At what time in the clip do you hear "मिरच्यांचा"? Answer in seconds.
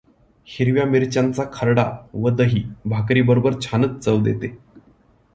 0.85-1.43